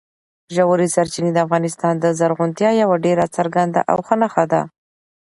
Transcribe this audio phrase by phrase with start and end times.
[0.55, 4.61] ژورې سرچینې د افغانستان د زرغونتیا یوه ډېره څرګنده او ښه نښه ده.